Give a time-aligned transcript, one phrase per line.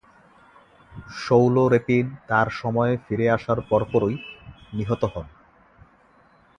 [1.17, 4.15] Saul Repin তার সময়ে ফিরে আসার পরপরই
[4.73, 5.27] নিহত হন।